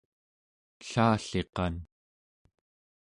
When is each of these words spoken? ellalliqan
ellalliqan 0.81 1.75